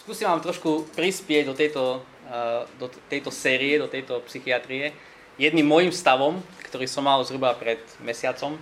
[0.00, 4.96] skúsim vám trošku prispieť do tejto, uh, do tejto série, do tejto psychiatrie
[5.40, 6.36] jedným môjim stavom,
[6.68, 8.60] ktorý som mal zhruba pred mesiacom.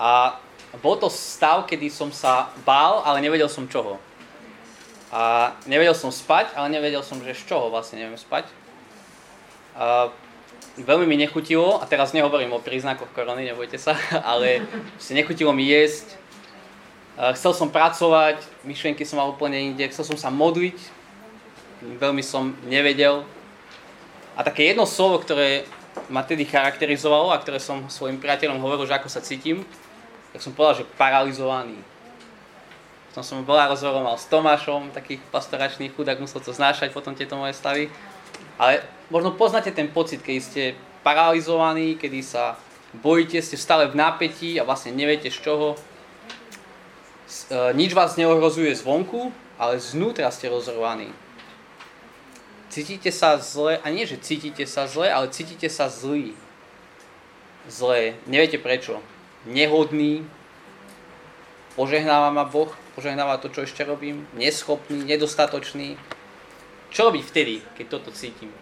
[0.00, 0.40] A
[0.80, 4.00] bol to stav, kedy som sa bál, ale nevedel som čoho.
[5.12, 8.48] A nevedel som spať, ale nevedel som, že z čoho vlastne neviem spať.
[9.76, 10.08] A
[10.80, 13.94] veľmi mi nechutilo, a teraz nehovorím o príznakoch korony, nebojte sa,
[14.32, 14.64] ale
[14.96, 16.23] si nechutilo mi jesť,
[17.14, 20.74] chcel som pracovať, myšlienky som mal úplne inde, chcel som sa modliť,
[22.00, 23.22] veľmi som nevedel.
[24.34, 25.62] A také jedno slovo, ktoré
[26.10, 29.62] ma tedy charakterizovalo a ktoré som svojim priateľom hovoril, že ako sa cítim,
[30.34, 31.78] tak som povedal, že paralizovaný.
[33.14, 37.38] Som som bola rozhovorom mal s Tomášom, taký pastoračný chudák, musel to znášať potom tieto
[37.38, 37.86] moje stavy.
[38.58, 40.62] Ale možno poznáte ten pocit, keď ste
[41.06, 42.58] paralizovaní, kedy sa
[42.90, 45.78] bojíte, ste stále v napätí a vlastne neviete z čoho.
[47.24, 51.08] E, nič vás neohrozuje zvonku, ale znútra ste rozrvaní.
[52.68, 56.34] Cítite sa zle, a nie, že cítite sa zle, ale cítite sa zlý.
[57.70, 59.00] Zle, neviete prečo.
[59.48, 60.26] Nehodný,
[61.78, 65.96] požehnáva ma Boh, požehnáva to, čo ešte robím, neschopný, nedostatočný,
[66.94, 68.54] čo robiť vtedy, keď toto cítim?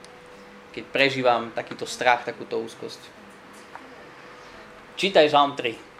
[0.72, 3.00] Keď prežívam takýto strach, takúto úzkosť?
[4.96, 5.91] Čítaj Žalm 3.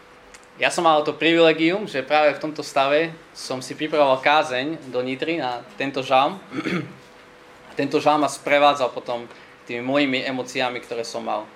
[0.61, 5.01] Ja som mal to privilegium, že práve v tomto stave som si pripravoval kázeň do
[5.01, 6.37] Nitry na tento žalm.
[7.79, 9.25] tento žalm ma sprevádzal potom
[9.65, 11.49] tými mojimi emóciami, ktoré som mal.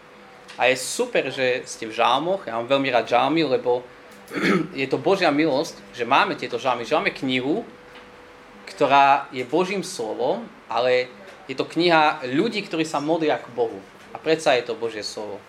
[0.58, 3.86] A je super, že ste v žalmoch, ja mám veľmi rád žalmy, lebo
[4.82, 7.62] je to Božia milosť, že máme tieto žalmy, že máme knihu,
[8.66, 11.08] ktorá je Božím slovom ale
[11.48, 13.80] je to kniha ľudí, ktorí sa modlia k Bohu.
[14.12, 15.40] A predsa je to Božie slovo.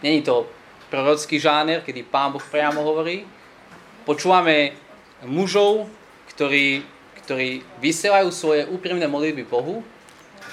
[0.00, 0.48] Není to
[0.90, 3.26] prorocký žáner, kedy Pán Boh priamo hovorí.
[4.06, 4.78] Počúvame
[5.26, 5.90] mužov,
[6.34, 6.86] ktorí,
[7.26, 9.82] ktorí vysielajú svoje úprimné modlitby Bohu.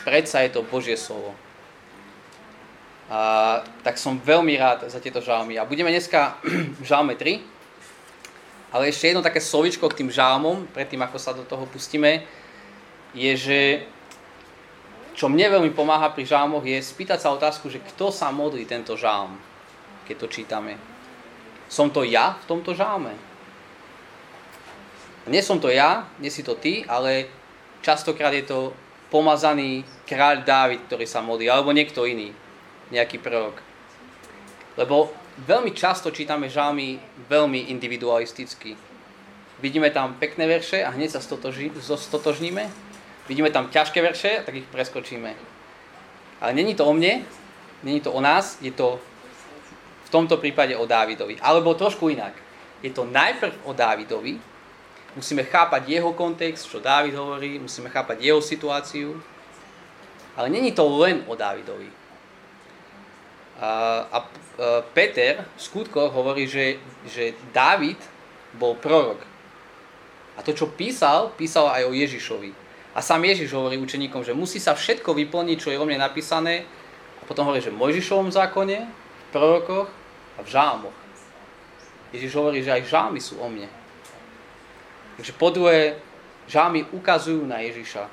[0.02, 1.38] Predsa je to Božie slovo.
[3.14, 5.62] A, tak som veľmi rád za tieto žalmy.
[5.62, 6.42] A budeme dneska
[6.82, 7.54] v žalme 3.
[8.74, 12.26] Ale ešte jedno také slovičko k tým žalmom, predtým ako sa do toho pustíme,
[13.14, 13.60] je, že
[15.14, 18.98] čo mne veľmi pomáha pri žálmoch je spýtať sa otázku, že kto sa modlí tento
[18.98, 19.38] žálm,
[20.08, 20.74] keď to čítame.
[21.72, 23.14] Som to ja v tomto žálme?
[25.28, 27.32] Nie som to ja, nie si to ty, ale
[27.80, 28.60] častokrát je to
[29.08, 32.36] pomazaný kráľ Dávid, ktorý sa modlí, alebo niekto iný,
[32.92, 33.56] nejaký prorok.
[34.76, 35.16] Lebo
[35.48, 37.00] veľmi často čítame žálmy
[37.32, 38.76] veľmi individualisticky.
[39.64, 41.22] Vidíme tam pekné verše a hneď sa
[41.96, 42.68] stotožníme
[43.24, 45.32] Vidíme tam ťažké verše, tak ich preskočíme.
[46.44, 47.24] Ale není to o mne,
[47.84, 49.00] není to o nás, je to
[50.14, 51.42] tomto prípade o Dávidovi.
[51.42, 52.38] Alebo trošku inak.
[52.86, 54.38] Je to najprv o Dávidovi,
[55.16, 59.18] musíme chápať jeho kontext, čo Dávid hovorí, musíme chápať jeho situáciu,
[60.34, 61.90] ale není to len o Dávidovi.
[63.62, 63.70] A,
[64.10, 64.18] a
[64.94, 67.98] Peter v skutkoch hovorí, že, že Dávid
[68.58, 69.22] bol prorok.
[70.34, 72.52] A to, čo písal, písal aj o Ježišovi.
[72.98, 76.66] A sám Ježiš hovorí učeníkom, že musí sa všetko vyplniť, čo je o mne napísané.
[77.22, 79.90] A potom hovorí, že v Mojžišovom zákone, v prorokoch
[80.38, 80.98] a v žálmoch.
[82.14, 83.66] Ježiš hovorí, že aj žálmy sú o mne.
[85.18, 85.98] Takže po druhé,
[86.46, 88.06] žálmy ukazujú na Ježiša.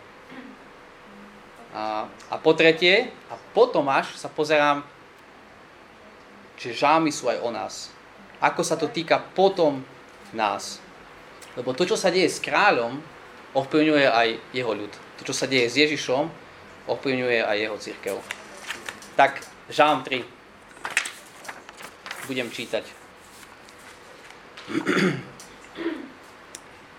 [1.70, 4.82] A, a po tretie, a potom až sa pozerám,
[6.60, 7.74] že žálmy sú aj o nás.
[8.40, 9.84] Ako sa to týka potom
[10.32, 10.80] nás.
[11.56, 13.00] Lebo to, čo sa deje s kráľom,
[13.52, 14.92] ovplyvňuje aj jeho ľud.
[15.20, 16.24] To, čo sa deje s Ježišom,
[16.88, 18.16] ovplyvňuje aj jeho církev.
[19.16, 20.39] Tak, Žám 3.
[22.26, 22.84] Budem čítať.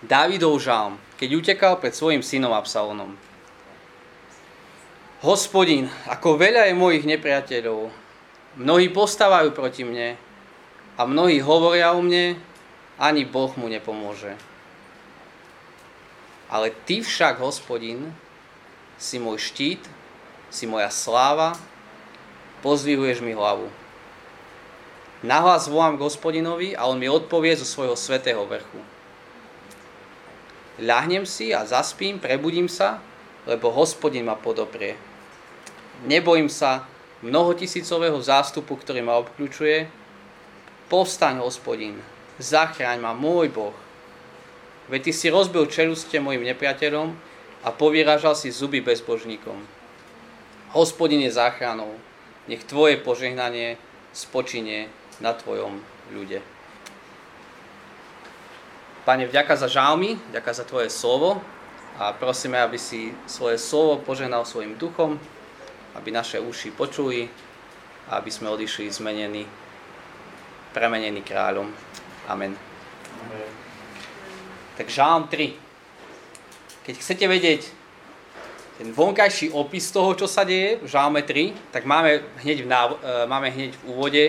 [0.02, 3.14] Dávidov žalm, keď utekal pred svojim synom Absalonom.
[5.22, 7.94] Hospodin, ako veľa je mojich nepriateľov,
[8.58, 10.18] mnohí postávajú proti mne
[10.98, 12.34] a mnohí hovoria o mne,
[12.98, 14.34] ani Boh mu nepomôže.
[16.50, 18.10] Ale ty však, hospodin,
[18.98, 19.82] si môj štít,
[20.52, 21.56] si moja sláva,
[22.60, 23.70] pozdvihuješ mi hlavu.
[25.22, 28.82] Nahlas volám k hospodinovi a on mi odpovie zo svojho svetého vrchu.
[30.82, 32.98] Ľahnem si a zaspím, prebudím sa,
[33.46, 34.98] lebo hospodin ma podoprie.
[36.10, 36.90] Nebojím sa
[37.22, 39.86] mnohotisícového zástupu, ktorý ma obklúčuje.
[40.90, 42.02] Povstaň, hospodin,
[42.42, 43.76] zachráň ma, môj Boh,
[44.92, 47.14] Veď ty si rozbil čeluste mojim nepriateľom
[47.62, 49.56] a povyražal si zuby bezbožníkom.
[50.74, 51.94] Hospodin je záchranou.
[52.50, 53.78] Nech tvoje požehnanie
[54.10, 54.90] spočinie
[55.22, 55.78] na tvojom
[56.10, 56.42] ľude.
[59.06, 61.38] Pane, vďaka za žálmy, vďaka za tvoje slovo.
[61.92, 65.20] a prosíme, aby si svoje slovo požehnal svojim duchom,
[65.94, 67.28] aby naše uši počuli
[68.08, 69.44] a aby sme odišli zmenení,
[70.72, 71.68] premenení kráľom.
[72.26, 72.56] Amen.
[73.22, 73.52] Amen.
[74.80, 75.52] Tak žálm 3.
[76.88, 77.62] Keď chcete vedieť
[78.80, 82.98] ten vonkajší opis toho, čo sa deje v žálme 3, tak máme hneď v, náv-
[83.04, 84.24] e, máme hneď v úvode,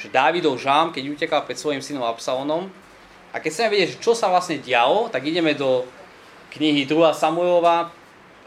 [0.00, 2.72] že Dávidov žálm, keď utekal pred svojim synom Absalonom,
[3.30, 5.86] a keď chceme vedieť, čo sa vlastne dialo, tak ideme do
[6.56, 7.14] knihy 2.
[7.14, 7.92] Samuelova,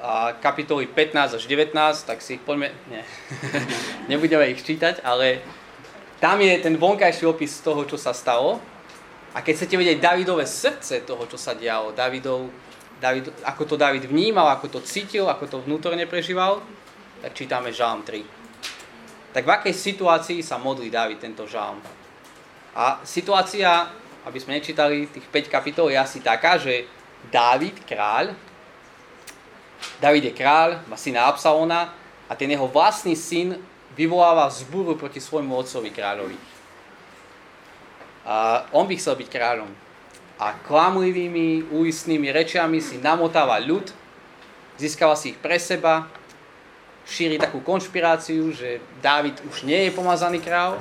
[0.04, 1.72] a kapitoly 15 až 19,
[2.04, 2.76] tak si poďme...
[2.92, 3.08] Nie,
[4.12, 5.40] nebudeme ich čítať, ale
[6.20, 8.60] tam je ten vonkajší opis toho, čo sa stalo.
[9.32, 12.52] A keď chcete vedieť Davidové srdce toho, čo sa dialo, Davidov,
[13.00, 16.60] David, ako to David vnímal, ako to cítil, ako to vnútorne prežíval,
[17.24, 18.43] tak čítame Žálm 3.
[19.34, 21.82] Tak v akej situácii sa modlí David tento žálm?
[22.78, 23.90] A situácia
[24.24, 26.88] aby sme nečítali tých 5 kapitol, je asi taká, že
[27.32, 28.36] Dávid, kráľ,
[30.00, 31.92] David je kráľ, má syna Absalona
[32.28, 33.60] a ten jeho vlastný syn
[33.96, 36.36] vyvoláva zbúru proti svojmu otcovi kráľovi.
[38.24, 39.72] A on by chcel byť kráľom.
[40.40, 43.92] A klamlivými, úistnými rečiami si namotáva ľud,
[44.80, 46.08] získava si ich pre seba,
[47.04, 50.80] šíri takú konšpiráciu, že Dávid už nie je pomazaný kráľ,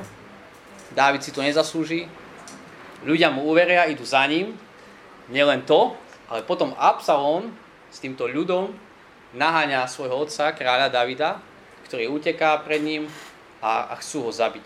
[0.92, 2.04] Dávid si to nezaslúži,
[3.02, 4.52] ľudia mu uveria, idú za ním.
[5.32, 5.96] Nielen to,
[6.28, 7.48] ale potom Absalón
[7.88, 8.76] s týmto ľudom
[9.32, 11.40] naháňa svojho otca, kráľa Davida,
[11.88, 13.08] ktorý uteká pred ním
[13.64, 14.64] a, a chcú ho zabiť.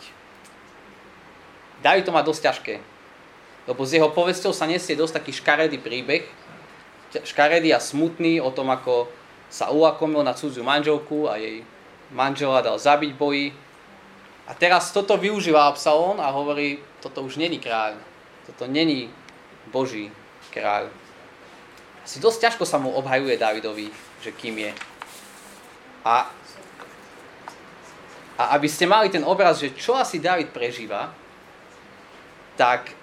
[1.82, 2.74] David to má dosť ťažké,
[3.70, 6.26] lebo z jeho povesťou sa nesie dosť taký škaredý príbeh,
[7.22, 9.06] škaredý a smutný o tom, ako
[9.50, 11.62] sa ulakomil na cudziu manželku a jej
[12.10, 13.54] manžela dal zabiť boji.
[14.46, 17.98] A teraz toto využíva Absalón a hovorí, toto už není kráľ,
[18.46, 19.10] toto není
[19.70, 20.10] Boží
[20.54, 20.90] kráľ.
[22.06, 23.90] Asi dosť ťažko sa mu obhajuje Davidovi,
[24.22, 24.72] že kým je.
[26.06, 26.30] A,
[28.38, 31.10] a aby ste mali ten obraz, že čo asi David prežíva,
[32.54, 32.94] tak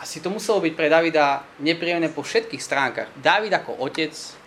[0.00, 3.12] asi to muselo byť pre Davida nepríjemné po všetkých stránkach.
[3.20, 4.39] David ako otec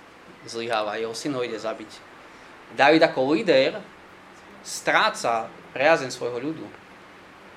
[0.45, 1.91] zlyháva, jeho syn ho ide zabiť.
[2.73, 3.79] David ako líder
[4.63, 6.65] stráca priazen svojho ľudu.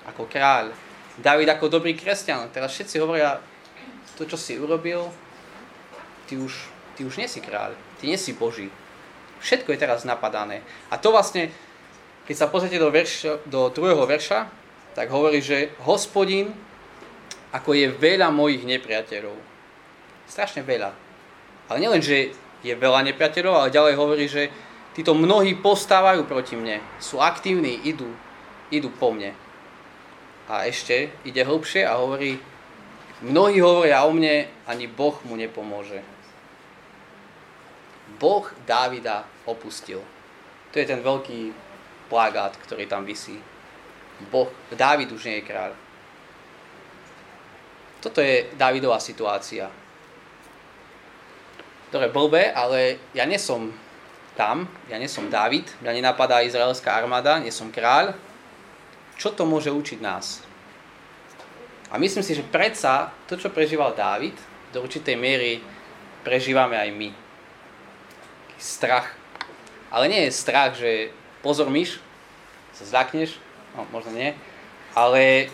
[0.07, 0.71] Ako kráľ
[1.17, 2.53] David ako dobrý kresťan.
[2.53, 3.41] Teraz všetci hovoria,
[4.13, 5.09] to, čo si urobil,
[6.29, 6.53] ty už,
[6.93, 8.69] ty už nie si kráľ, ty nie si Boží.
[9.41, 10.61] Všetko je teraz napadané.
[10.93, 11.49] A to vlastne,
[12.29, 14.49] keď sa pozrite do, verša, do druhého verša,
[14.93, 16.53] tak hovorí, že hospodin,
[17.53, 19.37] ako je veľa mojich nepriateľov.
[20.29, 20.93] Strašne veľa.
[21.69, 22.33] Ale nielen, že
[22.67, 24.51] je veľa nepriateľov, ale ďalej hovorí, že
[24.91, 26.83] títo mnohí postávajú proti mne.
[26.99, 28.11] Sú aktívni, idú,
[28.67, 29.31] idú po mne.
[30.51, 32.39] A ešte ide hlbšie a hovorí,
[33.23, 36.03] mnohí hovoria o mne, ani Boh mu nepomôže.
[38.19, 39.99] Boh Dávida opustil.
[40.71, 41.51] To je ten veľký
[42.07, 43.39] plagát, ktorý tam visí.
[44.31, 45.71] Boh, Dávid už nie je kráľ.
[48.01, 49.69] Toto je Dávidová situácia.
[51.87, 53.71] Ktoré blbé, ale ja nesom
[54.35, 58.13] tam, ja nesom Dávid, mňa nenapadá izraelská armáda, nie som kráľ,
[59.17, 60.45] čo to môže učiť nás?
[61.89, 64.35] A myslím si, že predsa to, čo prežíval Dávid,
[64.75, 65.63] do určitej miery
[66.21, 67.09] prežívame aj my.
[68.59, 69.15] Strach.
[69.87, 72.03] Ale nie je strach, že pozor myš,
[72.75, 73.39] sa zľakneš,
[73.73, 74.35] no možno nie,
[74.91, 75.47] ale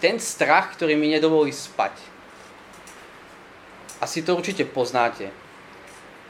[0.00, 1.92] ten strach, ktorý mi nedovolí spať.
[4.02, 5.30] Asi to určite poznáte.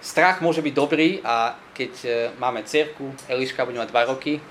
[0.02, 2.08] Strach môže byť dobrý a keď e,
[2.42, 4.42] máme cerku, Eliška bude mať 2 roky,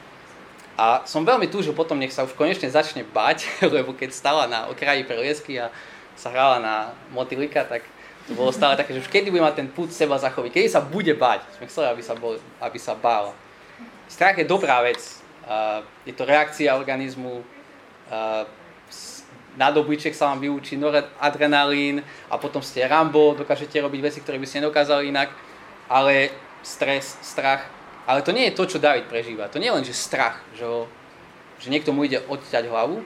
[0.79, 4.65] a som veľmi túžil potom, nech sa už konečne začne bať, lebo keď stala na
[4.71, 5.69] okraji preliesky a
[6.15, 6.75] sa hrala na
[7.11, 7.83] motylika, tak
[8.25, 10.81] to bolo stále také, že už kedy bude mať ten pút seba zachoviť, kedy sa
[10.81, 11.41] bude bať.
[11.57, 13.33] Sme chceli, aby sa, bol, aby sa bál.
[14.07, 15.01] Strach je dobrá vec.
[16.05, 17.41] Je to reakcia organizmu.
[19.59, 20.79] Na dobyček sa vám vyučí
[21.19, 21.99] adrenalín
[22.31, 25.29] a potom ste Rambo, dokážete robiť veci, ktoré by ste nedokázali inak.
[25.91, 26.31] Ale
[26.63, 29.47] stres, strach ale to nie je to, čo David prežíva.
[29.47, 30.89] To nie je len, že strach, že, ho,
[31.61, 33.05] že niekto mu ide odťať hlavu.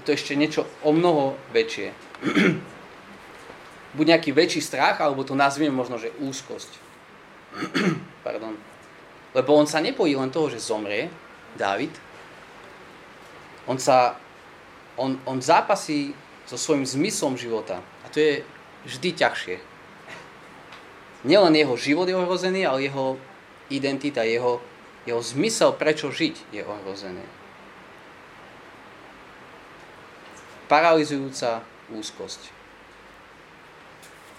[0.00, 1.92] Je to ešte niečo o mnoho väčšie.
[3.96, 6.72] Buď nejaký väčší strach, alebo to nazviem možno, že úzkosť.
[8.26, 8.56] Pardon.
[9.36, 11.12] Lebo on sa nepojí len toho, že zomrie,
[11.54, 11.92] David.
[13.68, 14.16] On sa,
[15.00, 16.12] on, on zápasí
[16.44, 17.80] so svojím zmyslom života.
[18.04, 18.34] A to je
[18.84, 19.56] vždy ťažšie.
[21.24, 23.16] Nielen jeho život je ohrozený, ale jeho
[23.72, 24.60] identita, jeho,
[25.08, 27.24] jeho zmysel, prečo žiť, je ohrozený.
[30.68, 32.52] Paralizujúca úzkosť.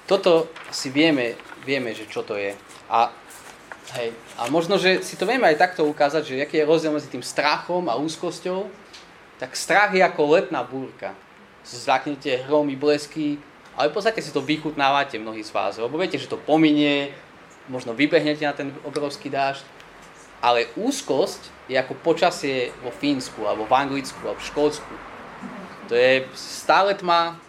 [0.05, 2.53] Toto si vieme vieme, že čo to je.
[2.89, 3.13] A,
[3.97, 7.09] hej, a možno, že si to vieme aj takto ukázať, že aký je rozdiel medzi
[7.09, 8.67] tým strachom a úzkosťou.
[9.41, 11.17] Tak strach je ako letná búrka.
[11.65, 13.41] Zlaknete hromy, blesky,
[13.73, 17.09] ale v podstate si to vychutnávate mnohí z vás, lebo viete, že to pominie,
[17.65, 19.65] možno vybehnete na ten obrovský dážď,
[20.45, 24.93] ale úzkosť je ako počasie vo Fínsku, alebo v Anglicku, alebo v Škótsku.
[25.89, 27.41] To je stále tma,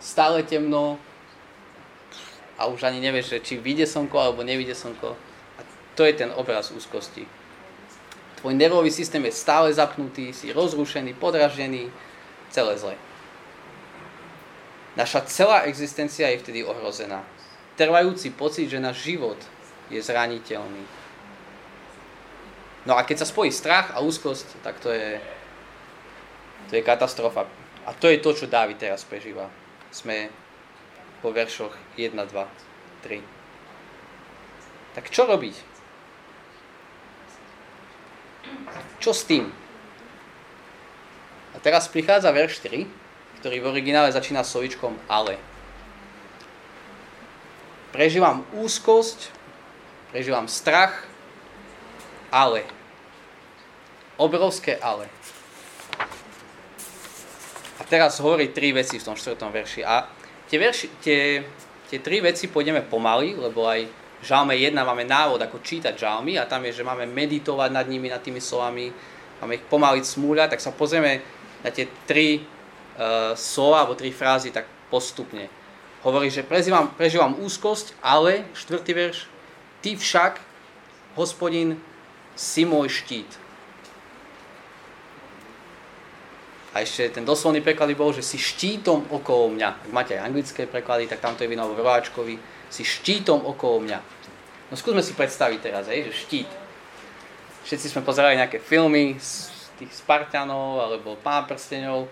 [0.00, 0.96] stále temno,
[2.54, 5.18] a už ani nevieš, či vyjde slnko alebo nevyjde slnko.
[5.58, 5.60] A
[5.98, 7.26] to je ten obraz úzkosti.
[8.44, 11.88] Tvoj nervový systém je stále zapnutý, si rozrušený, podražený,
[12.52, 12.92] celé zle.
[15.00, 17.24] Naša celá existencia je vtedy ohrozená.
[17.80, 19.40] Trvajúci pocit, že náš život
[19.88, 20.84] je zraniteľný.
[22.84, 25.16] No a keď sa spojí strach a úzkosť, tak to je,
[26.68, 27.48] to je katastrofa.
[27.88, 29.48] A to je to, čo Dávid teraz prežíva.
[29.88, 30.28] Sme
[31.24, 32.28] po veršoch 1, 2,
[33.08, 33.24] 3.
[35.00, 35.73] Tak čo robiť?
[38.98, 39.52] Čo s tým?
[41.54, 42.88] A teraz prichádza verš 3,
[43.44, 45.38] ktorý v originále začína slovičkom ale.
[47.94, 49.30] Prežívam úzkosť,
[50.10, 51.06] prežívam strach,
[52.34, 52.66] ale.
[54.18, 55.06] Obrovské ale.
[57.78, 59.86] A teraz hovorí tri veci v tom štvrtom verši.
[59.86, 60.10] A
[60.50, 61.44] tie, verši, tie,
[61.86, 63.86] tie tri veci pôjdeme pomaly, lebo aj
[64.24, 68.08] žalme 1 máme návod, ako čítať žalmy a tam je, že máme meditovať nad nimi,
[68.08, 68.88] nad tými slovami,
[69.44, 71.20] máme ich pomaliť smúľať, tak sa pozrieme
[71.60, 75.52] na tie tri uh, slova alebo tri frázy tak postupne.
[76.04, 79.18] Hovorí, že prežívam, prežívam úzkosť, ale, štvrtý verš,
[79.80, 80.40] ty však,
[81.16, 81.80] hospodin,
[82.36, 83.44] si môj štít.
[86.74, 89.86] A ešte ten doslovný preklad bol, že si štítom okolo mňa.
[89.86, 92.34] Ak máte aj anglické preklady, tak tam to je vo Rováčkovi.
[92.66, 93.98] Si štítom okolo mňa.
[94.74, 96.50] No skúsme si predstaviť teraz, hej, že štít.
[97.62, 102.10] Všetci sme pozerali nejaké filmy z tých Spartanov alebo Pán prstenov.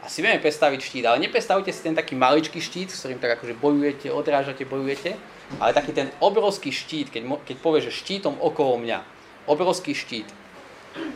[0.00, 3.60] Asi vieme predstaviť štít, ale nepredstavujte si ten taký maličký štít, s ktorým tak akože
[3.60, 5.20] bojujete, odrážate, bojujete,
[5.60, 9.04] ale taký ten obrovský štít, keď, keď povie, že štítom okolo mňa.
[9.44, 10.32] Obrovský štít.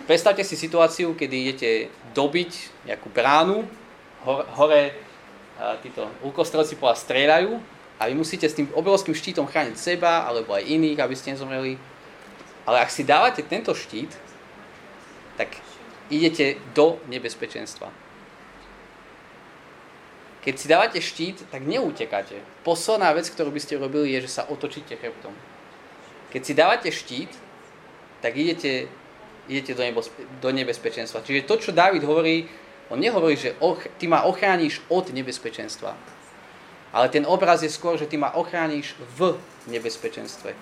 [0.05, 1.71] Predstavte si situáciu, kedy idete
[2.13, 3.65] dobiť nejakú bránu,
[4.29, 4.83] hore, hore
[5.81, 10.59] títo úkostrelci po vás strieľajú a vy musíte s tým obrovským štítom chrániť seba alebo
[10.59, 11.79] aj iných, aby ste nezomreli.
[12.67, 14.11] Ale ak si dávate tento štít,
[15.39, 15.55] tak
[16.11, 17.95] idete do nebezpečenstva.
[20.43, 22.43] Keď si dávate štít, tak neutekáte.
[22.67, 25.31] Posledná vec, ktorú by ste robili, je, že sa otočíte chrbtom.
[26.35, 27.31] Keď si dávate štít,
[28.19, 28.91] tak idete
[29.49, 31.27] idete do, nebezpe- do nebezpečenstva.
[31.27, 32.47] Čiže to, čo David hovorí,
[32.91, 35.97] on nehovorí, že och- ty ma ochrániš od nebezpečenstva.
[36.93, 39.41] Ale ten obraz je skôr, že ty ma ochrániš v
[39.73, 40.53] nebezpečenstve.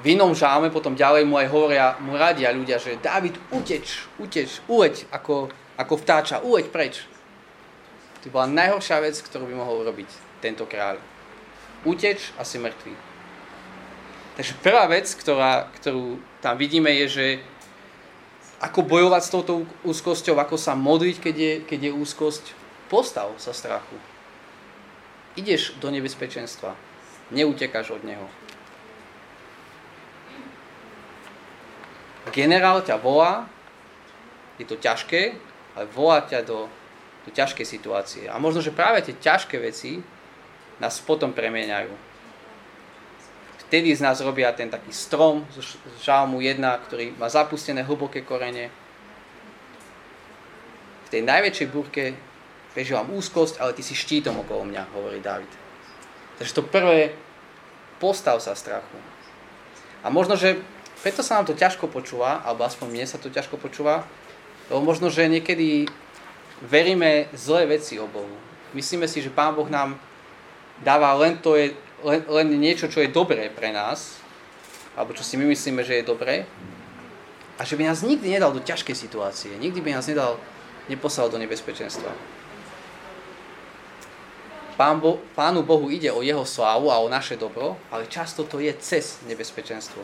[0.00, 4.58] V inom žáme potom ďalej mu aj hovoria, mu radia ľudia, že David, uteč, uteč,
[4.66, 7.06] uleď ako, ako vtáča, uleď preč.
[8.24, 10.08] To bola najhoršia vec, ktorú by mohol robiť
[10.40, 10.98] tento kráľ.
[11.84, 12.96] Uteč a si mŕtvý.
[14.34, 17.26] Takže prvá vec, ktorá, ktorú tam vidíme, je, že
[18.58, 19.52] ako bojovať s touto
[19.84, 22.44] úzkosťou, ako sa modliť, keď je, keď je úzkosť.
[22.88, 24.13] Postav sa strachu.
[25.34, 26.74] Ideš do nebezpečenstva.
[27.34, 28.26] Neutekáš od neho.
[32.30, 33.46] Generál ťa volá,
[34.58, 35.34] je to ťažké,
[35.74, 36.66] ale volá ťa do,
[37.26, 38.24] do ťažkej situácie.
[38.30, 40.02] A možno, že práve tie ťažké veci
[40.78, 42.14] nás potom premieňajú
[43.74, 45.74] vtedy z nás robia ten taký strom z
[46.06, 48.70] žalmu 1, ktorý má zapustené hlboké korene.
[51.02, 52.14] V tej najväčšej búrke
[52.74, 55.48] prežívam úzkosť, ale ty si štítom okolo mňa, hovorí David.
[56.36, 57.14] Takže to prvé,
[58.02, 58.98] postav sa strachu.
[60.02, 60.58] A možno, že
[61.00, 64.02] preto sa nám to ťažko počúva, alebo aspoň mne sa to ťažko počúva,
[64.68, 65.86] lebo možno, že niekedy
[66.64, 68.34] veríme zlé veci o Bohu.
[68.74, 69.94] Myslíme si, že Pán Boh nám
[70.82, 74.18] dáva len to, je, len, len niečo, čo je dobré pre nás,
[74.98, 76.48] alebo čo si my myslíme, že je dobré,
[77.54, 80.42] a že by nás nikdy nedal do ťažkej situácie, nikdy by nás nedal,
[80.90, 82.10] neposlal do nebezpečenstva.
[84.74, 88.58] Pán Bo, Pánu Bohu ide o jeho slávu a o naše dobro, ale často to
[88.58, 90.02] je cez nebezpečenstvo.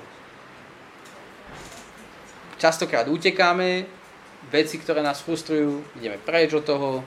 [2.60, 3.88] Častokrát utekáme,
[4.52, 7.02] veci, ktoré nás frustrujú, ideme preč od toho,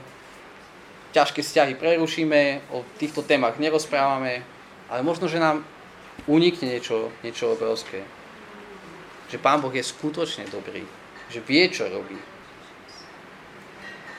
[1.14, 4.44] ťažké vzťahy prerušíme, o týchto témach nerozprávame,
[4.90, 5.64] ale možno, že nám
[6.28, 8.04] unikne niečo, niečo obrovské.
[9.32, 10.84] Že Pán Boh je skutočne dobrý.
[11.32, 12.18] Že vie, čo robí.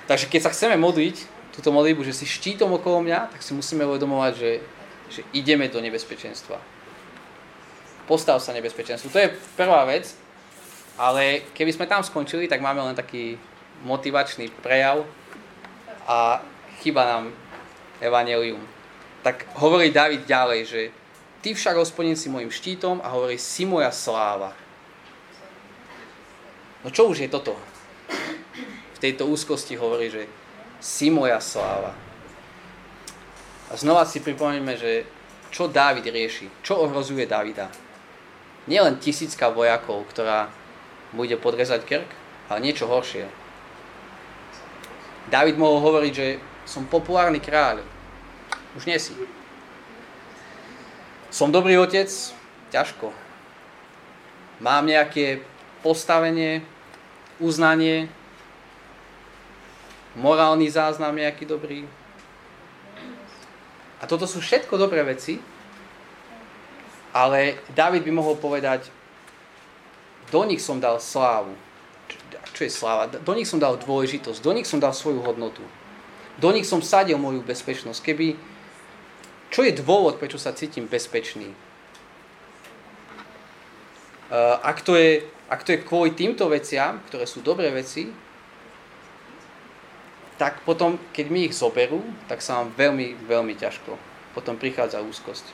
[0.08, 3.86] Takže keď sa chceme modliť, túto modlitbu, že si štítom okolo mňa, tak si musíme
[3.86, 4.50] uvedomovať, že
[5.10, 6.58] že ideme do nebezpečenstva.
[8.04, 9.08] Postav sa nebezpečenstvu.
[9.12, 10.12] To je prvá vec,
[11.00, 13.40] ale keby sme tam skončili, tak máme len taký
[13.84, 15.04] motivačný prejav
[16.04, 16.40] a
[16.84, 17.24] chyba nám
[18.00, 18.60] evanelium.
[19.24, 20.82] Tak hovorí David ďalej, že
[21.40, 24.52] ty však, hospodin, si môjim štítom a hovorí, si moja sláva.
[26.84, 27.56] No čo už je toto?
[28.92, 30.28] V tejto úzkosti hovorí, že
[30.84, 31.96] si moja sláva.
[33.72, 35.08] A znova si pripomíname, že
[35.48, 37.72] čo Dávid rieši, čo ohrozuje Davida.
[38.68, 40.52] Nielen tisícka vojakov, ktorá
[41.16, 42.10] bude podrezať krk,
[42.52, 43.24] ale niečo horšie.
[45.32, 46.36] David mohol hovoriť, že
[46.68, 47.80] som populárny kráľ.
[48.76, 49.16] Už nie si.
[51.32, 52.12] Som dobrý otec?
[52.68, 53.08] Ťažko.
[54.60, 55.40] Mám nejaké
[55.80, 56.60] postavenie,
[57.40, 58.12] uznanie,
[60.14, 61.86] morálny záznam nejaký dobrý.
[63.98, 65.40] A toto sú všetko dobré veci,
[67.14, 68.90] ale David by mohol povedať,
[70.34, 71.54] do nich som dal slávu.
[72.54, 73.06] Čo je sláva?
[73.06, 75.62] Do nich som dal dôležitosť, do nich som dal svoju hodnotu.
[76.38, 78.02] Do nich som sadil moju bezpečnosť.
[78.02, 78.34] Keby,
[79.54, 81.54] čo je dôvod, prečo sa cítim bezpečný?
[84.34, 88.10] Uh, ak, to je, ak to je kvôli týmto veciam, ktoré sú dobré veci,
[90.34, 93.94] tak potom, keď mi ich zoberú, tak sa vám veľmi, veľmi ťažko.
[94.34, 95.46] Potom prichádza úzkosť.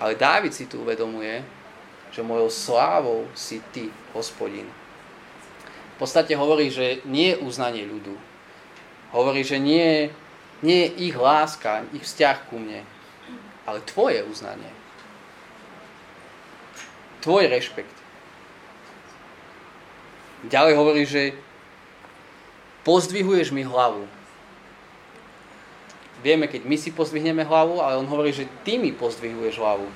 [0.00, 1.44] Ale Dávid si tu uvedomuje,
[2.10, 4.66] že mojou slávou si ty, hospodin.
[5.94, 8.16] V podstate hovorí, že nie je uznanie ľudu.
[9.14, 10.10] Hovorí, že nie,
[10.64, 12.82] nie je ich láska, ich vzťah ku mne,
[13.68, 14.72] ale tvoje uznanie.
[17.22, 17.94] Tvoj rešpekt.
[20.48, 21.36] Ďalej hovorí, že
[22.84, 24.08] pozdvihuješ mi hlavu.
[26.20, 29.88] Vieme, keď my si pozdvihneme hlavu, ale on hovorí, že ty mi pozdvihuješ hlavu.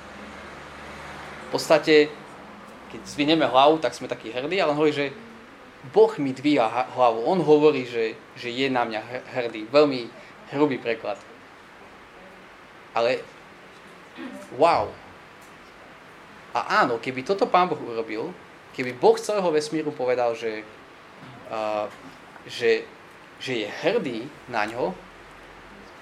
[1.45, 2.09] V podstate,
[2.89, 5.13] keď zdvihneme hlavu, tak sme takí hrdí, ale on hovorí, že
[5.93, 7.29] Boh mi dvíha hlavu.
[7.29, 9.01] On hovorí, že, že je na mňa
[9.37, 9.69] hrdý.
[9.69, 10.09] Veľmi
[10.49, 11.21] hrubý preklad.
[12.97, 13.21] Ale
[14.57, 14.89] wow.
[16.57, 18.33] A áno, keby toto Pán Boh urobil,
[18.73, 20.65] keby Boh celého vesmíru povedal, že
[22.45, 22.85] že,
[23.41, 24.93] že je hrdý na ňo,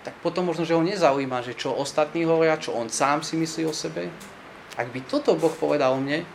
[0.03, 3.63] tak potom možno, že ho nezaujíma, že čo ostatní hovoria, čo on sám si myslí
[3.65, 4.11] o sebe.
[4.75, 6.27] Ak by toto Boh povedal mne,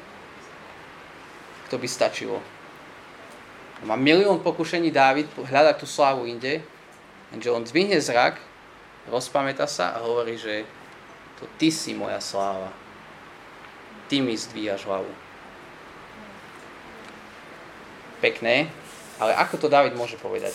[1.69, 2.41] to by stačilo.
[3.85, 6.65] Má milión pokušení Dávid hľadať tú slávu inde,
[7.31, 8.41] lenže on dvihne zrak,
[9.07, 10.65] rozpameta sa a hovorí, že
[11.39, 12.73] to ty si moja sláva.
[14.09, 15.13] Ty mi zdvíjaš hlavu.
[18.19, 18.73] Pekné,
[19.19, 20.55] ale ako to David môže povedať?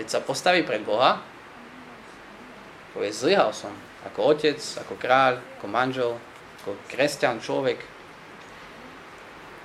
[0.00, 1.20] Veď sa postaví pred Boha,
[2.96, 3.72] povie, zlyhal som.
[4.08, 6.16] Ako otec, ako kráľ, ako manžel,
[6.62, 7.84] ako kresťan, človek.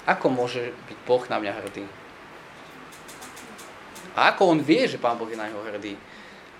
[0.05, 1.87] Ako môže byť Boh na mňa hrdý?
[4.15, 5.97] A ako on vie, že Pán Boh je na neho hrdý?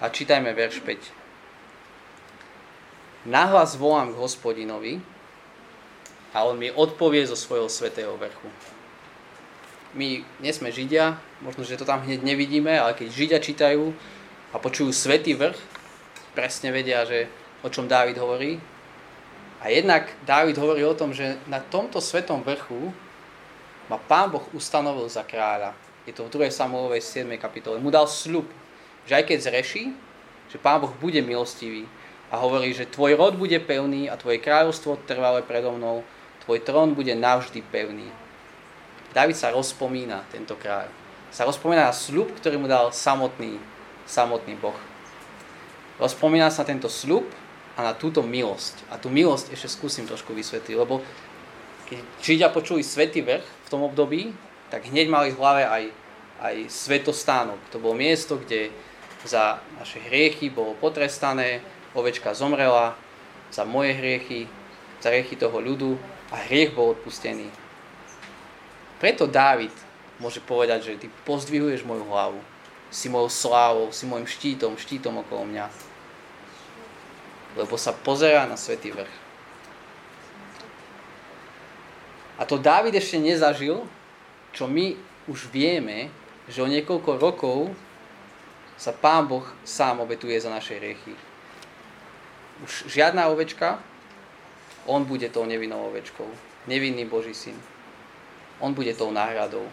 [0.04, 3.32] A čítajme verš 5.
[3.32, 5.00] Nahlas volám k hospodinovi,
[6.36, 8.52] a on mi odpovie zo svojho svetého vrchu.
[9.96, 13.96] My nie sme Židia, možno, že to tam hneď nevidíme, ale keď Židia čítajú
[14.52, 15.56] a počujú svetý vrch,
[16.36, 17.32] presne vedia, že
[17.64, 18.60] o čom Dávid hovorí.
[19.64, 22.92] A jednak Dávid hovorí o tom, že na tomto svetom vrchu
[23.88, 25.72] ma Pán Boh ustanovil za kráľa.
[26.04, 26.52] Je to v 2.
[26.52, 27.32] Samuelovej 7.
[27.40, 27.80] kapitole.
[27.80, 28.46] Mu dal sľub,
[29.08, 29.96] že aj keď zreší,
[30.52, 31.88] že Pán Boh bude milostivý
[32.28, 36.04] a hovorí, že tvoj rod bude pevný a tvoje kráľovstvo trvalé predo mnou
[36.46, 38.08] tvoj trón bude navždy pevný.
[39.12, 40.88] David sa rozpomína, tento kráľ.
[41.34, 43.58] Sa rozpomína na sľub, ktorý mu dal samotný,
[44.06, 44.78] samotný Boh.
[45.98, 47.26] Rozpomína sa tento sľub
[47.76, 48.88] a na túto milosť.
[48.92, 51.04] A tú milosť ešte skúsim trošku vysvetliť, lebo
[51.86, 54.34] keď Židia počuli svetý vrch v tom období,
[54.74, 55.84] tak hneď mali v hlave aj,
[56.42, 57.60] aj svetostánok.
[57.72, 58.74] To bolo miesto, kde
[59.26, 61.62] za naše hriechy bolo potrestané,
[61.96, 62.98] ovečka zomrela,
[63.54, 64.50] za moje hriechy,
[65.00, 65.96] za hriechy toho ľudu
[66.34, 67.50] a hriech bol odpustený.
[68.98, 69.74] Preto Dávid
[70.18, 72.40] môže povedať, že ty pozdvihuješ moju hlavu,
[72.90, 75.68] si mojou slávou, si môjim štítom, štítom okolo mňa.
[77.60, 79.12] Lebo sa pozerá na svetý vrch.
[82.36, 83.88] A to Dávid ešte nezažil,
[84.52, 84.96] čo my
[85.28, 86.12] už vieme,
[86.52, 87.72] že o niekoľko rokov
[88.76, 91.16] sa Pán Boh sám obetuje za naše hriechy.
[92.64, 93.80] Už žiadna ovečka,
[94.86, 96.30] on bude tou nevinnou ovečkou.
[96.70, 97.58] Nevinný Boží syn.
[98.60, 99.66] On bude tou náhradou.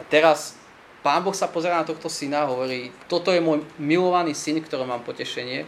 [0.00, 0.56] A teraz
[1.02, 4.86] Pán Boh sa pozerá na tohto syna a hovorí, toto je môj milovaný syn, ktorý
[4.86, 5.66] mám potešenie.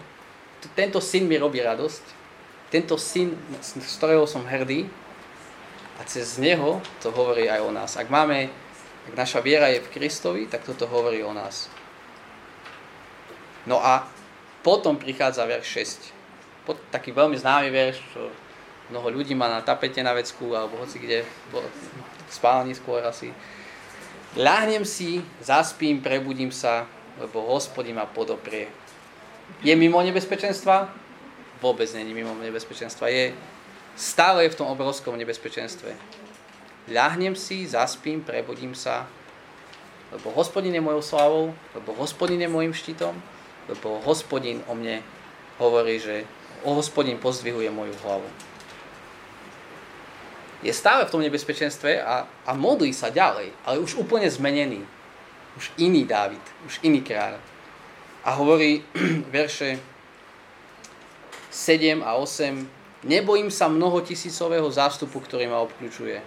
[0.78, 2.04] Tento syn mi robí radosť.
[2.70, 4.86] Tento syn, z ktorého som hrdý.
[5.98, 7.98] A cez neho to hovorí aj o nás.
[7.98, 8.46] Ak máme,
[9.10, 11.66] ak naša viera je v Kristovi, tak toto hovorí o nás.
[13.66, 14.06] No a
[14.62, 15.66] potom prichádza verš
[16.13, 16.13] 6.
[16.64, 18.32] Pod, taký veľmi známy verš, čo
[18.88, 21.54] mnoho ľudí má na tapete na vecku, alebo hoci kde, v
[22.32, 23.32] spálni skôr asi.
[24.34, 26.88] Ľahnem si, zaspím, prebudím sa,
[27.20, 28.66] lebo hospodin ma podoprie.
[29.62, 30.90] Je mimo nebezpečenstva?
[31.62, 33.08] Vôbec není mimo nebezpečenstva.
[33.12, 33.30] Je
[33.94, 35.94] stále je v tom obrovskom nebezpečenstve.
[36.90, 39.06] Ľahnem si, zaspím, prebudím sa,
[40.12, 43.14] lebo hospodin je mojou slavou, lebo hospodin je môjim štítom,
[43.70, 45.00] lebo hospodin o mne
[45.56, 46.28] hovorí, že
[46.64, 48.28] o hospodin pozdvihuje moju hlavu.
[50.64, 54.80] Je stále v tom nebezpečenstve a, a modlí sa ďalej, ale už úplne zmenený.
[55.54, 57.36] Už iný Dávid, už iný kráľ.
[58.24, 58.80] A hovorí
[59.36, 59.76] verše
[61.52, 66.18] 7 a 8, nebojím sa mnoho tisícového zástupu, ktorý ma obklúčuje.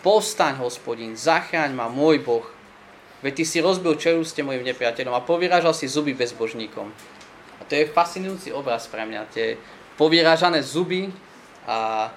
[0.00, 2.46] Povstaň, hospodin, zachráň ma, môj Boh,
[3.20, 6.88] Veď ty si rozbil čeluste mojim nepriateľom a povyrážal si zuby bezbožníkom.
[7.60, 9.30] A to je fascinujúci obraz pre mňa.
[9.30, 9.60] Tie
[10.00, 11.12] povyrážané zuby
[11.68, 12.08] a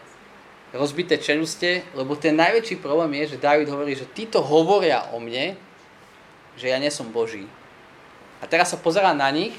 [0.74, 5.54] rozbité čeluste, lebo ten najväčší problém je, že David hovorí, že títo hovoria o mne,
[6.58, 7.46] že ja nie som Boží.
[8.42, 9.54] A teraz sa pozerá na nich,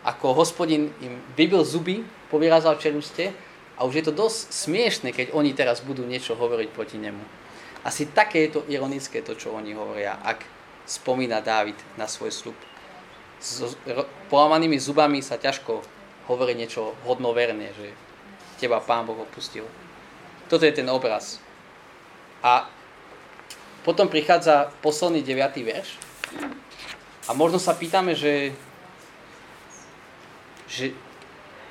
[0.00, 3.36] ako hospodin im vybil zuby, povyrázal čeluste
[3.76, 7.20] a už je to dosť smiešne, keď oni teraz budú niečo hovoriť proti nemu.
[7.84, 10.44] Asi také je to ironické, to, čo oni hovoria, ak
[10.84, 12.56] spomína Dávid na svoj slub.
[13.40, 13.64] S
[14.28, 15.80] polámanými zubami sa ťažko
[16.28, 17.90] hovorí niečo hodnoverne, že
[18.60, 19.64] teba Pán Boh opustil.
[20.52, 21.40] Toto je ten obraz.
[22.44, 22.68] A
[23.80, 25.96] potom prichádza posledný deviatý verš.
[27.28, 28.52] A možno sa pýtame, že,
[30.68, 30.92] že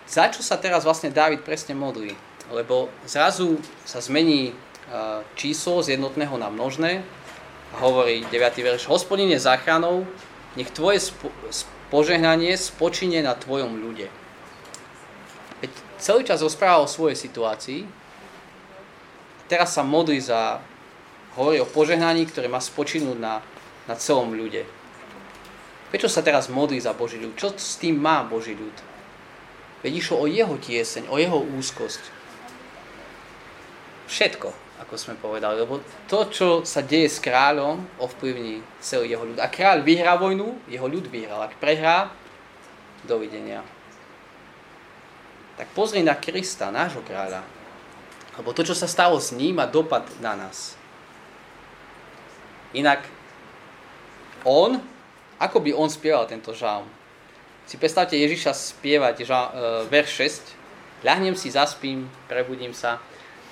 [0.10, 2.17] za čo sa teraz vlastne Dávid presne modlí?
[2.49, 4.58] Lebo zrazu sa zmení
[5.38, 7.05] číslo z jednotného na množné.
[7.77, 8.65] Hovorí 9.
[8.65, 10.10] verš, hospodin je záchranou,
[10.60, 11.15] nech tvoje
[11.88, 14.12] požehnanie spočine na tvojom ľude.
[15.63, 15.72] Veď
[16.04, 17.88] celý čas rozpráva o svojej situácii,
[19.48, 20.60] teraz sa modlí za,
[21.39, 23.39] hovorí o požehnaní, ktoré má spočinúť na,
[23.88, 24.67] na celom ľude.
[25.89, 27.34] Prečo sa teraz modlí za Boží ľud?
[27.39, 28.76] Čo s tým má Boží ľud?
[29.80, 32.04] Veď išlo o jeho tieseň, o jeho úzkosť.
[34.12, 39.37] Všetko ako sme povedali, lebo to, čo sa deje s kráľom, ovplyvní celý jeho ľud.
[39.37, 41.43] A kráľ vyhrá vojnu, jeho ľud vyhral.
[41.43, 42.15] Ak prehrá,
[43.03, 43.63] dovidenia.
[45.59, 47.43] Tak pozri na Krista, nášho kráľa.
[48.39, 50.79] Lebo to, čo sa stalo s ním, má dopad na nás.
[52.71, 53.03] Inak
[54.47, 54.79] on,
[55.35, 56.87] ako by on spieval tento žalm?
[57.67, 59.55] Si predstavte Ježiša spievať žalm, e,
[59.91, 60.11] verš
[60.47, 61.03] 6.
[61.03, 63.03] Ľahnem si, zaspím, prebudím sa.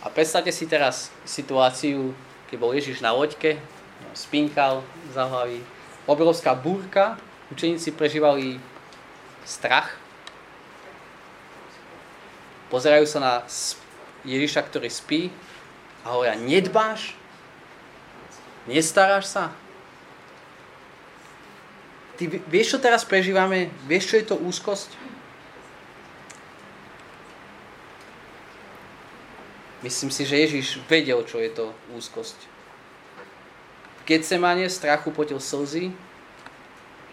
[0.05, 2.13] A predstavte si teraz situáciu,
[2.47, 3.57] keď bol Ježiš na loďke,
[4.13, 5.61] spinkal za hlavy,
[6.05, 7.17] obrovská búrka,
[7.49, 8.61] učeníci prežívali
[9.43, 9.97] strach,
[12.69, 13.33] pozerajú sa na
[14.27, 15.21] Ježiša, ktorý spí
[16.03, 17.15] a hovoria, nedbáš?
[18.67, 19.55] Nestaráš sa?
[22.19, 23.71] Ty vieš, čo teraz prežívame?
[23.87, 25.06] Vieš, čo je to úzkosť?
[29.87, 32.35] Myslím si, že Ježiš vedel, čo je to úzkosť.
[33.95, 35.95] V Getsemane strachu potil slzy.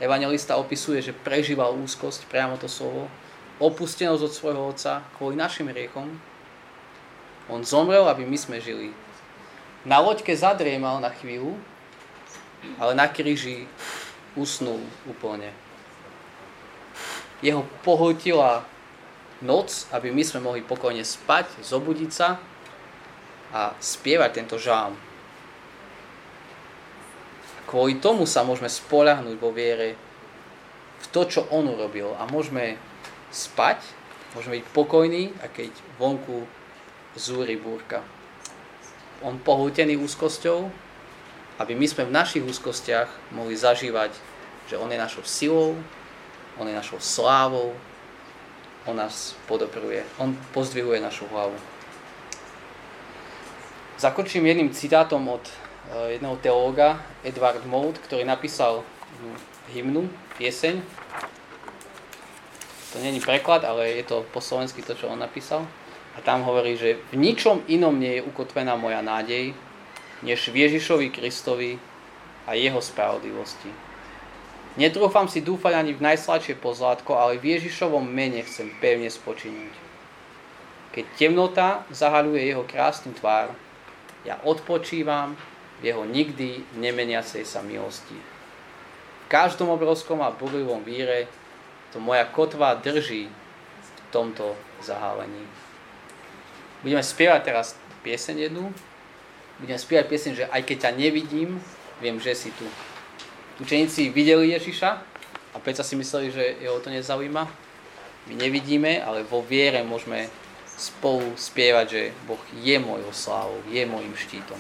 [0.02, 3.06] Evangelista opisuje, že prežíval úzkosť, priamo to slovo.
[3.62, 6.18] Opustenosť od svojho otca kvôli našim riechom.
[7.46, 8.90] On zomrel, aby my sme žili.
[9.86, 11.54] Na loďke zadriemal na chvíľu,
[12.82, 13.70] ale na kríži
[14.34, 15.54] usnul úplne.
[17.38, 18.66] Jeho pohltila
[19.38, 22.42] noc, aby my sme mohli pokojne spať, zobudiť sa
[23.54, 24.98] a spievať tento žálm.
[27.70, 29.94] Kvôli tomu sa môžeme spolahnúť vo viere
[31.00, 32.74] v to, čo on urobil a môžeme
[33.30, 33.78] spať,
[34.34, 35.70] môžeme byť pokojní a keď
[36.02, 36.44] vonku
[37.14, 38.02] zúri búrka.
[39.22, 40.66] On pohútený úzkosťou,
[41.62, 44.10] aby my sme v našich úzkostiach mohli zažívať,
[44.66, 45.78] že on je našou silou,
[46.58, 47.70] on je našou slávou,
[48.84, 51.56] on nás podobruje, on pozdvihuje našu hlavu.
[53.98, 58.82] Zakončím jedným citátom od eh, jedného teológa, Edward Mould, ktorý napísal
[59.72, 60.82] hymnu, pieseň.
[62.92, 65.66] To není preklad, ale je to po slovensky to, čo on napísal.
[66.14, 69.50] A tam hovorí, že v ničom inom nie je ukotvená moja nádej,
[70.22, 71.74] než v Ježišovi Kristovi,
[72.46, 73.72] a jeho spravodlivosti.
[74.74, 79.70] Netrúfam si dúfať ani v najsladšie pozlátko, ale v Ježišovom mene chcem pevne spočinúť.
[80.92, 83.54] Keď temnota zahaľuje jeho krásnu tvár,
[84.24, 85.36] ja odpočívam
[85.80, 88.16] v jeho nikdy nemeniacej sa milosti.
[89.24, 91.28] V každom obrovskom a burlivom víre
[91.92, 95.44] to moja kotva drží v tomto zahálení.
[96.84, 97.66] Budeme spievať teraz
[98.04, 98.68] pieseň jednu.
[99.60, 101.56] Budeme spievať pieseň, že aj keď ťa nevidím,
[102.00, 102.68] viem, že si tu.
[103.62, 104.90] Učeníci videli Ježiša
[105.54, 107.46] a predsa si mysleli, že jeho to nezaujíma.
[108.28, 110.28] My nevidíme, ale vo viere môžeme
[110.76, 114.58] spolu spievať, že Boh je mojou slávou, je mojim štítom.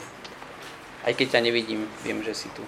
[1.04, 2.64] Aj keď ťa nevidím, viem, že si tu.